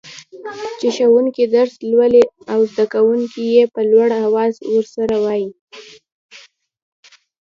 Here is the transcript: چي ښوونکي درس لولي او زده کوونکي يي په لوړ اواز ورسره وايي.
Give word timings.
چي 0.79 0.87
ښوونکي 0.95 1.43
درس 1.55 1.73
لولي 1.91 2.23
او 2.51 2.59
زده 2.71 2.85
کوونکي 2.93 3.41
يي 3.53 3.63
په 3.73 3.81
لوړ 3.91 4.09
اواز 4.25 4.53
ورسره 4.75 5.15
وايي. 5.25 5.47